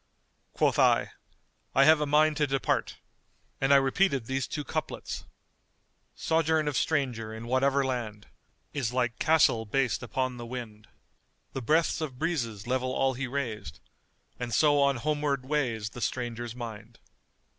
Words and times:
Quoth 0.53 0.79
I, 0.79 1.11
I 1.75 1.83
have 1.85 2.01
a 2.01 2.07
mind 2.07 2.35
to 2.37 2.47
depart; 2.47 2.97
and 3.61 3.71
I 3.71 3.75
repeated 3.75 4.25
these 4.25 4.47
two 4.47 4.63
couplets:— 4.63 5.25
Sojourn 6.15 6.67
of 6.67 6.75
stranger, 6.75 7.31
in 7.31 7.45
whatever 7.45 7.85
land, 7.85 8.25
* 8.51 8.73
Is 8.73 8.91
like 8.91 9.19
the 9.19 9.23
castle 9.25 9.67
based 9.67 10.01
upon 10.01 10.37
the 10.37 10.45
wind: 10.47 10.87
The 11.53 11.61
breaths 11.61 12.01
of 12.01 12.17
breezes 12.17 12.65
level 12.65 12.91
all 12.91 13.13
he 13.13 13.27
raised. 13.27 13.79
* 14.09 14.39
And 14.39 14.55
so 14.55 14.81
on 14.81 14.95
homeward 14.95 15.45
way's 15.45 15.91
the 15.91 16.01
stranger's 16.01 16.55
mind. 16.55 16.97